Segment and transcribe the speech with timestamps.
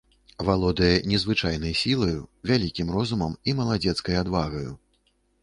[0.45, 2.21] Валодае незвычайнай сілаю,
[2.53, 4.71] вялікім розумам і маладзецкай адвагаю.